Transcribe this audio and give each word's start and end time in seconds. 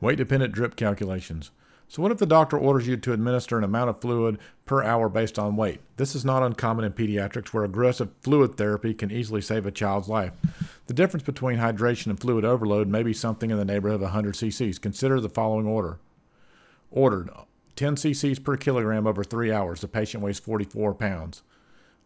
Weight 0.00 0.18
dependent 0.18 0.52
drip 0.52 0.76
calculations. 0.76 1.50
So, 1.88 2.02
what 2.02 2.12
if 2.12 2.18
the 2.18 2.26
doctor 2.26 2.58
orders 2.58 2.86
you 2.86 2.98
to 2.98 3.12
administer 3.12 3.56
an 3.56 3.64
amount 3.64 3.88
of 3.88 4.00
fluid 4.00 4.38
per 4.66 4.82
hour 4.82 5.08
based 5.08 5.38
on 5.38 5.56
weight? 5.56 5.80
This 5.96 6.14
is 6.14 6.24
not 6.24 6.42
uncommon 6.42 6.84
in 6.84 6.92
pediatrics, 6.92 7.48
where 7.48 7.64
aggressive 7.64 8.10
fluid 8.20 8.56
therapy 8.56 8.92
can 8.92 9.10
easily 9.10 9.40
save 9.40 9.64
a 9.64 9.70
child's 9.70 10.08
life. 10.08 10.32
The 10.86 10.94
difference 10.94 11.24
between 11.24 11.58
hydration 11.58 12.08
and 12.08 12.20
fluid 12.20 12.44
overload 12.44 12.88
may 12.88 13.02
be 13.02 13.14
something 13.14 13.50
in 13.50 13.56
the 13.56 13.64
neighborhood 13.64 13.96
of 13.96 14.02
100 14.02 14.34
cc's. 14.34 14.78
Consider 14.78 15.18
the 15.20 15.30
following 15.30 15.66
order 15.66 15.98
Ordered 16.90 17.30
10 17.76 17.96
cc's 17.96 18.38
per 18.38 18.56
kilogram 18.56 19.06
over 19.06 19.24
three 19.24 19.52
hours. 19.52 19.80
The 19.80 19.88
patient 19.88 20.22
weighs 20.22 20.38
44 20.38 20.94
pounds. 20.94 21.42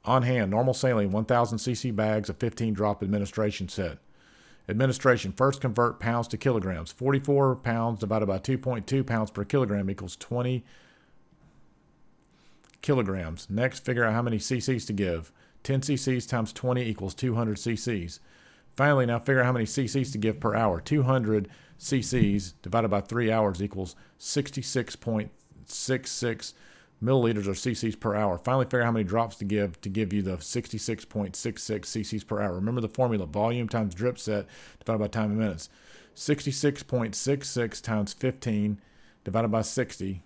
On 0.04 0.22
hand, 0.22 0.50
normal 0.50 0.74
saline 0.74 1.12
1000 1.12 1.58
cc 1.58 1.94
bags, 1.94 2.28
a 2.28 2.34
15 2.34 2.74
drop 2.74 3.02
administration 3.02 3.68
set. 3.68 3.98
Administration 4.68 5.32
first 5.32 5.60
convert 5.60 5.98
pounds 5.98 6.28
to 6.28 6.36
kilograms. 6.36 6.92
44 6.92 7.56
pounds 7.56 7.98
divided 8.00 8.26
by 8.26 8.38
2.2 8.38 9.04
pounds 9.06 9.30
per 9.30 9.44
kilogram 9.44 9.88
equals 9.90 10.16
20 10.16 10.64
kilograms. 12.80 13.48
Next, 13.50 13.84
figure 13.84 14.04
out 14.04 14.12
how 14.12 14.22
many 14.22 14.38
cc's 14.38 14.86
to 14.86 14.92
give. 14.92 15.32
10 15.64 15.80
cc's 15.80 16.26
times 16.26 16.52
20 16.52 16.80
equals 16.82 17.14
200 17.14 17.56
cc's. 17.56 18.20
Finally, 18.76 19.06
now 19.06 19.18
figure 19.18 19.40
out 19.40 19.46
how 19.46 19.52
many 19.52 19.64
cc's 19.64 20.12
to 20.12 20.18
give 20.18 20.38
per 20.40 20.54
hour. 20.54 20.80
200 20.80 21.48
cc's 21.78 22.52
divided 22.62 22.88
by 22.88 23.00
3 23.00 23.32
hours 23.32 23.62
equals 23.62 23.96
66.66 24.18 26.52
milliliters 27.02 27.46
or 27.46 27.52
cc's 27.52 27.96
per 27.96 28.14
hour. 28.14 28.38
Finally, 28.38 28.66
figure 28.66 28.82
out 28.82 28.86
how 28.86 28.92
many 28.92 29.04
drops 29.04 29.36
to 29.36 29.44
give 29.44 29.80
to 29.80 29.88
give 29.88 30.12
you 30.12 30.22
the 30.22 30.36
66.66 30.36 31.32
cc's 31.32 32.24
per 32.24 32.40
hour. 32.40 32.54
Remember 32.54 32.80
the 32.80 32.88
formula 32.88 33.26
volume 33.26 33.68
times 33.68 33.94
drip 33.94 34.18
set 34.18 34.46
divided 34.78 34.98
by 34.98 35.08
time 35.08 35.32
in 35.32 35.38
minutes. 35.38 35.68
66.66 36.14 37.82
times 37.82 38.12
15 38.12 38.80
divided 39.24 39.48
by 39.48 39.62
60 39.62 40.22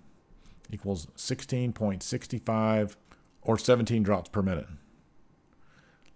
equals 0.71 1.07
16.65 1.17 2.97
or 3.43 3.59
17 3.59 4.03
drops 4.03 4.29
per 4.29 4.43
minute. 4.43 4.67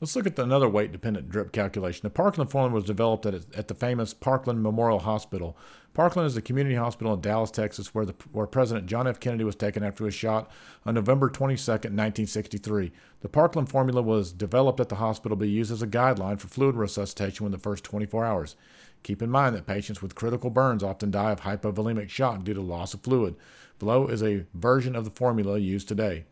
Let's 0.00 0.16
look 0.16 0.26
at 0.26 0.34
the, 0.34 0.44
another 0.44 0.68
weight 0.68 0.92
dependent 0.92 1.28
drip 1.28 1.52
calculation. 1.52 2.00
The 2.04 2.10
Parkland 2.10 2.50
formula 2.50 2.74
was 2.74 2.84
developed 2.84 3.26
at, 3.26 3.34
at 3.54 3.68
the 3.68 3.74
famous 3.74 4.14
Parkland 4.14 4.62
Memorial 4.62 5.00
Hospital. 5.00 5.58
Parkland 5.92 6.26
is 6.26 6.38
a 6.38 6.42
community 6.42 6.76
hospital 6.76 7.12
in 7.12 7.20
Dallas, 7.20 7.50
Texas, 7.50 7.94
where, 7.94 8.06
the, 8.06 8.14
where 8.32 8.46
President 8.46 8.86
John 8.86 9.06
F. 9.06 9.20
Kennedy 9.20 9.44
was 9.44 9.56
taken 9.56 9.82
after 9.82 10.04
was 10.04 10.14
shot 10.14 10.50
on 10.86 10.94
November 10.94 11.28
22, 11.28 11.70
1963. 11.70 12.92
The 13.20 13.28
Parkland 13.28 13.68
formula 13.68 14.00
was 14.00 14.32
developed 14.32 14.80
at 14.80 14.88
the 14.88 14.94
hospital 14.94 15.36
to 15.36 15.40
be 15.42 15.50
used 15.50 15.70
as 15.70 15.82
a 15.82 15.86
guideline 15.86 16.40
for 16.40 16.48
fluid 16.48 16.76
resuscitation 16.76 17.44
within 17.44 17.58
the 17.58 17.62
first 17.62 17.84
24 17.84 18.24
hours. 18.24 18.56
Keep 19.02 19.20
in 19.20 19.28
mind 19.28 19.54
that 19.54 19.66
patients 19.66 20.00
with 20.00 20.14
critical 20.14 20.48
burns 20.48 20.82
often 20.82 21.10
die 21.10 21.32
of 21.32 21.42
hypovolemic 21.42 22.08
shock 22.08 22.42
due 22.42 22.54
to 22.54 22.62
loss 22.62 22.94
of 22.94 23.02
fluid. 23.02 23.36
Below 23.78 24.06
is 24.06 24.22
a 24.22 24.46
version 24.54 24.96
of 24.96 25.04
the 25.04 25.10
formula 25.10 25.58
used 25.58 25.88
today. 25.88 26.24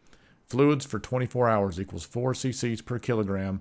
Fluids 0.48 0.86
for 0.86 0.98
24 0.98 1.48
hours 1.48 1.80
equals 1.80 2.04
4 2.04 2.32
cc's 2.32 2.80
per 2.80 2.98
kilogram 2.98 3.60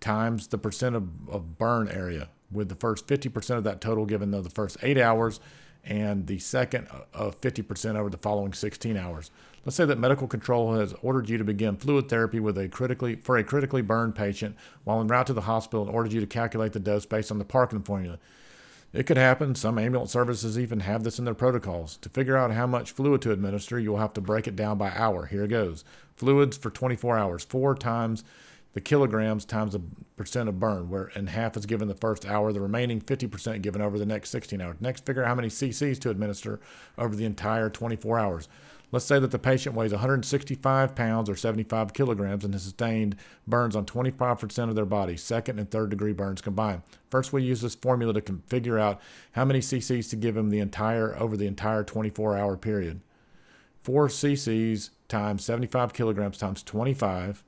times 0.00 0.46
the 0.46 0.58
percent 0.58 0.94
of, 0.96 1.08
of 1.28 1.58
burn 1.58 1.88
area, 1.88 2.28
with 2.50 2.68
the 2.68 2.74
first 2.74 3.06
50% 3.06 3.56
of 3.56 3.64
that 3.64 3.80
total 3.80 4.06
given 4.06 4.30
the 4.30 4.48
first 4.50 4.76
8 4.82 4.96
hours 4.98 5.40
and 5.84 6.26
the 6.26 6.38
second 6.38 6.86
uh, 6.90 7.00
of 7.14 7.40
50% 7.40 7.96
over 7.96 8.10
the 8.10 8.18
following 8.18 8.52
16 8.52 8.96
hours. 8.96 9.30
Let's 9.64 9.76
say 9.76 9.84
that 9.84 9.98
medical 9.98 10.26
control 10.26 10.74
has 10.74 10.94
ordered 11.02 11.28
you 11.28 11.38
to 11.38 11.44
begin 11.44 11.76
fluid 11.76 12.08
therapy 12.08 12.40
with 12.40 12.56
a 12.58 12.68
critically 12.68 13.16
for 13.16 13.36
a 13.36 13.44
critically 13.44 13.82
burned 13.82 14.14
patient 14.14 14.56
while 14.84 15.00
en 15.00 15.08
route 15.08 15.26
to 15.26 15.32
the 15.32 15.42
hospital 15.42 15.86
and 15.86 15.94
ordered 15.94 16.12
you 16.12 16.20
to 16.20 16.26
calculate 16.26 16.72
the 16.72 16.80
dose 16.80 17.06
based 17.06 17.30
on 17.30 17.38
the 17.38 17.44
Parkland 17.44 17.86
formula. 17.86 18.18
It 18.92 19.06
could 19.06 19.16
happen. 19.16 19.54
Some 19.54 19.78
ambulance 19.78 20.10
services 20.10 20.58
even 20.58 20.80
have 20.80 21.04
this 21.04 21.18
in 21.18 21.24
their 21.24 21.34
protocols. 21.34 21.96
To 21.98 22.08
figure 22.08 22.36
out 22.36 22.52
how 22.52 22.66
much 22.66 22.90
fluid 22.90 23.22
to 23.22 23.32
administer, 23.32 23.78
you'll 23.78 23.98
have 23.98 24.14
to 24.14 24.20
break 24.20 24.48
it 24.48 24.56
down 24.56 24.78
by 24.78 24.90
hour. 24.94 25.26
Here 25.26 25.44
it 25.44 25.48
goes. 25.48 25.84
Fluids 26.16 26.56
for 26.56 26.70
24 26.70 27.16
hours, 27.16 27.44
four 27.44 27.74
times 27.74 28.24
the 28.72 28.80
kilograms 28.80 29.44
times 29.44 29.72
the 29.72 29.82
percent 30.16 30.48
of 30.48 30.60
burn, 30.60 30.88
where 30.88 31.10
and 31.14 31.28
half 31.28 31.56
is 31.56 31.66
given 31.66 31.88
the 31.88 31.94
first 31.94 32.24
hour, 32.24 32.52
the 32.52 32.60
remaining 32.60 33.00
50% 33.00 33.62
given 33.62 33.82
over 33.82 33.98
the 33.98 34.06
next 34.06 34.30
16 34.30 34.60
hours. 34.60 34.76
Next, 34.80 35.04
figure 35.04 35.24
out 35.24 35.28
how 35.28 35.34
many 35.34 35.48
cc's 35.48 35.98
to 36.00 36.10
administer 36.10 36.60
over 36.96 37.16
the 37.16 37.24
entire 37.24 37.68
24 37.68 38.18
hours. 38.18 38.48
Let's 38.92 39.04
say 39.04 39.18
that 39.20 39.30
the 39.30 39.38
patient 39.38 39.76
weighs 39.76 39.92
165 39.92 40.94
pounds 40.94 41.30
or 41.30 41.36
75 41.36 41.92
kilograms 41.92 42.44
and 42.44 42.52
has 42.54 42.64
sustained 42.64 43.16
burns 43.46 43.76
on 43.76 43.86
25% 43.86 44.68
of 44.68 44.74
their 44.74 44.84
body, 44.84 45.16
second 45.16 45.58
and 45.58 45.70
third 45.70 45.90
degree 45.90 46.12
burns 46.12 46.40
combined. 46.40 46.82
First, 47.08 47.32
we 47.32 47.42
use 47.42 47.60
this 47.60 47.74
formula 47.74 48.20
to 48.20 48.40
figure 48.46 48.78
out 48.78 49.00
how 49.32 49.44
many 49.44 49.60
cc's 49.60 50.08
to 50.08 50.16
give 50.16 50.36
him 50.36 50.50
the 50.50 50.58
entire 50.58 51.16
over 51.16 51.36
the 51.36 51.46
entire 51.46 51.84
24 51.84 52.36
hour 52.36 52.56
period. 52.56 53.00
4 53.82 54.08
cc's 54.08 54.90
times 55.08 55.44
75 55.44 55.92
kilograms 55.92 56.38
times 56.38 56.62
25 56.62 57.42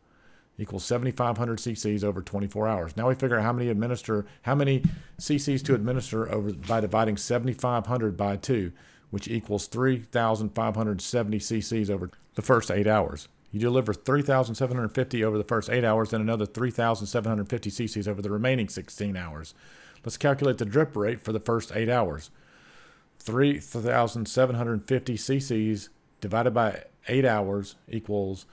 equals 0.59 0.85
7,500 0.85 1.59
cc's 1.59 2.05
over 2.05 2.23
24 2.23 2.69
hours. 2.69 2.97
Now 2.97 3.09
we 3.09 3.15
figure 3.15 3.39
out 3.39 3.43
how 3.43 3.53
many 3.53 3.69
administer, 3.69 4.27
how 4.43 4.55
many 4.55 4.83
cc's 5.19 5.63
to 5.65 5.75
administer 5.75 6.31
over 6.31 6.53
by 6.53 6.81
dividing 6.81 7.17
7,500 7.17 8.17
by 8.17 8.37
two, 8.37 8.73
which 9.13 9.29
equals 9.29 9.67
3,570 9.67 11.39
cc's 11.39 11.91
over 11.91 12.11
the 12.35 12.41
first 12.41 12.71
eight 12.71 12.87
hours. 12.87 13.29
You 13.51 13.61
deliver 13.61 13.93
3,750 13.93 15.23
over 15.23 15.37
the 15.37 15.45
first 15.45 15.69
eight 15.69 15.85
hours, 15.85 16.11
then 16.11 16.23
another 16.23 16.47
3,750 16.47 17.71
cc's 17.71 18.09
over 18.09 18.23
the 18.23 18.31
remaining 18.31 18.71
16 18.71 19.15
hours. 19.15 19.53
Let's 20.03 20.17
calculate 20.17 20.57
the 20.57 20.65
drip 20.65 20.97
rate 20.97 21.21
for 21.21 21.33
the 21.33 21.41
first 21.41 21.73
eight 21.77 21.91
hours. 21.91 22.31
3,750 23.19 25.15
cc's 25.15 25.91
divided 26.23 26.55
by 26.55 26.85
eight 27.07 27.27
hours 27.27 27.75
equals 27.91 28.47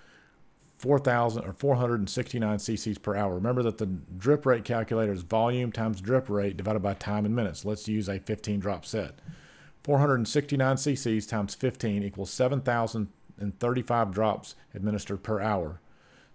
4,000 0.79 1.45
or 1.45 1.53
469 1.53 2.57
cc's 2.57 2.97
per 2.97 3.15
hour. 3.15 3.35
Remember 3.35 3.63
that 3.63 3.77
the 3.77 3.85
drip 3.85 4.45
rate 4.45 4.65
calculator 4.65 5.13
is 5.13 5.21
volume 5.21 5.71
times 5.71 6.01
drip 6.01 6.27
rate 6.29 6.57
divided 6.57 6.81
by 6.81 6.95
time 6.95 7.25
in 7.25 7.33
minutes. 7.33 7.63
Let's 7.63 7.87
use 7.87 8.09
a 8.09 8.19
15 8.19 8.59
drop 8.59 8.85
set. 8.85 9.19
469 9.89 10.75
cc's 10.75 11.25
times 11.25 11.55
15 11.55 12.03
equals 12.03 12.29
7,035 12.29 14.11
drops 14.11 14.53
administered 14.75 15.23
per 15.23 15.41
hour. 15.41 15.81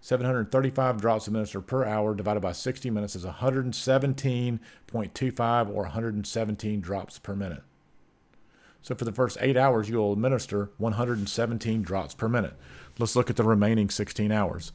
735 0.01 0.99
drops 0.99 1.27
administered 1.27 1.65
per 1.65 1.85
hour 1.85 2.13
divided 2.13 2.41
by 2.41 2.51
60 2.51 2.89
minutes 2.89 3.15
is 3.15 3.23
117.25 3.23 5.69
or 5.69 5.83
117 5.83 6.81
drops 6.81 7.17
per 7.17 7.33
minute. 7.33 7.63
So 8.81 8.93
for 8.93 9.05
the 9.05 9.13
first 9.13 9.37
eight 9.39 9.55
hours, 9.55 9.87
you'll 9.87 10.11
administer 10.11 10.71
117 10.77 11.81
drops 11.81 12.13
per 12.13 12.27
minute. 12.27 12.55
Let's 12.99 13.15
look 13.15 13.29
at 13.29 13.37
the 13.37 13.45
remaining 13.45 13.89
16 13.89 14.33
hours. 14.33 14.73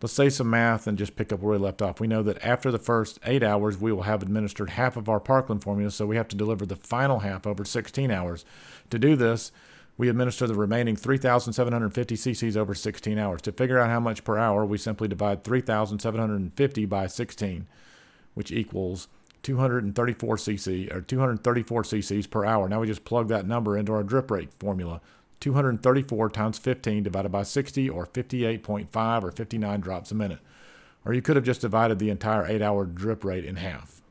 Let's 0.00 0.12
say 0.12 0.30
some 0.30 0.50
math 0.50 0.86
and 0.86 0.98
just 0.98 1.14
pick 1.14 1.32
up 1.32 1.40
where 1.40 1.52
we 1.56 1.64
left 1.64 1.80
off. 1.80 2.00
We 2.00 2.08
know 2.08 2.22
that 2.24 2.44
after 2.44 2.72
the 2.72 2.78
first 2.78 3.20
eight 3.24 3.42
hours, 3.42 3.78
we 3.78 3.92
will 3.92 4.02
have 4.02 4.22
administered 4.22 4.70
half 4.70 4.96
of 4.96 5.08
our 5.08 5.20
Parkland 5.20 5.62
formula, 5.62 5.90
so 5.92 6.06
we 6.06 6.16
have 6.16 6.28
to 6.28 6.36
deliver 6.36 6.66
the 6.66 6.76
final 6.76 7.20
half 7.20 7.46
over 7.46 7.64
16 7.64 8.10
hours. 8.10 8.44
To 8.90 8.98
do 8.98 9.14
this, 9.14 9.52
we 9.96 10.08
administer 10.08 10.46
the 10.46 10.54
remaining 10.54 10.96
3,750 10.96 12.16
cc's 12.16 12.56
over 12.56 12.74
16 12.74 13.18
hours. 13.18 13.42
To 13.42 13.52
figure 13.52 13.78
out 13.78 13.90
how 13.90 14.00
much 14.00 14.24
per 14.24 14.38
hour, 14.38 14.64
we 14.64 14.78
simply 14.78 15.06
divide 15.06 15.44
3,750 15.44 16.86
by 16.86 17.06
16, 17.06 17.66
which 18.34 18.50
equals 18.50 19.08
234 19.42 20.36
cc 20.36 20.94
or 20.94 21.00
234 21.00 21.82
cc's 21.82 22.26
per 22.26 22.44
hour. 22.44 22.68
Now 22.68 22.80
we 22.80 22.86
just 22.86 23.04
plug 23.04 23.28
that 23.28 23.46
number 23.46 23.76
into 23.76 23.92
our 23.92 24.02
drip 24.02 24.30
rate 24.30 24.50
formula. 24.58 25.00
234 25.42 26.30
times 26.30 26.56
15 26.56 27.02
divided 27.02 27.32
by 27.32 27.42
60 27.42 27.90
or 27.90 28.06
58.5 28.06 29.22
or 29.24 29.32
59 29.32 29.80
drops 29.80 30.12
a 30.12 30.14
minute. 30.14 30.38
Or 31.04 31.12
you 31.12 31.20
could 31.20 31.34
have 31.34 31.44
just 31.44 31.62
divided 31.62 31.98
the 31.98 32.10
entire 32.10 32.46
8 32.46 32.62
hour 32.62 32.84
drip 32.84 33.24
rate 33.24 33.44
in 33.44 33.56
half. 33.56 34.01